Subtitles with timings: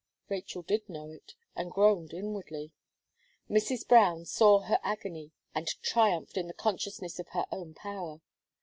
[0.29, 2.71] Rachel did know it, and groaned inwardly.
[3.47, 3.87] Mrs.
[3.87, 8.19] Brown saw her agony, and triumphed in the consciousness of her own power.